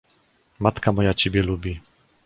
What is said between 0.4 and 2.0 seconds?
"Matka moja ciebie lubi!"